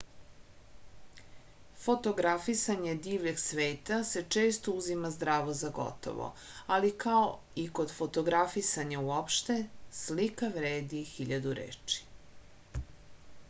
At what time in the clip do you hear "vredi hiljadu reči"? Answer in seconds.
10.59-12.01